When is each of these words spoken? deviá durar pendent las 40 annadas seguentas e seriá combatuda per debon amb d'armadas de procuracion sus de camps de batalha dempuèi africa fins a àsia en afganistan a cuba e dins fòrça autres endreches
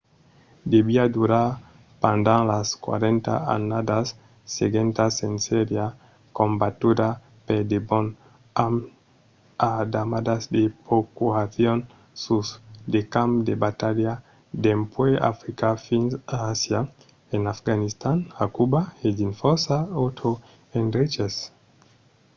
deviá 0.73 1.03
durar 1.15 1.47
pendent 2.03 2.43
las 2.53 2.67
40 2.85 3.33
annadas 3.55 4.07
seguentas 4.57 5.13
e 5.27 5.27
seriá 5.47 5.87
combatuda 6.39 7.07
per 7.45 7.61
debon 7.71 8.05
amb 8.65 8.77
d'armadas 9.91 10.43
de 10.55 10.63
procuracion 10.85 11.77
sus 12.23 12.47
de 12.93 13.01
camps 13.13 13.39
de 13.47 13.53
batalha 13.65 14.13
dempuèi 14.65 15.15
africa 15.31 15.69
fins 15.87 16.11
a 16.35 16.37
àsia 16.53 16.79
en 17.35 17.41
afganistan 17.55 18.17
a 18.43 18.45
cuba 18.57 18.81
e 19.05 19.07
dins 19.17 19.37
fòrça 19.41 19.75
autres 20.03 20.35
endreches 20.81 21.33